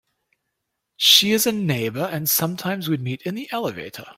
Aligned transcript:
She 0.97 1.31
is 1.31 1.45
a 1.45 1.51
neighbour, 1.51 2.05
and 2.11 2.27
sometimes 2.27 2.89
we 2.89 2.97
meet 2.97 3.21
in 3.21 3.35
the 3.35 3.47
elevator. 3.51 4.05